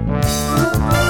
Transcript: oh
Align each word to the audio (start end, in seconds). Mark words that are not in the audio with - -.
oh 0.00 1.07